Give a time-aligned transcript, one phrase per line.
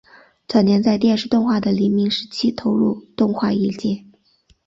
[0.47, 4.03] 早年在电视动画的黎明时期投入动画业界。